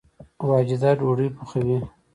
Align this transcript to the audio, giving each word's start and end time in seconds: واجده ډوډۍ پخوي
واجده 0.49 0.89
ډوډۍ 0.99 1.27
پخوي 1.37 1.77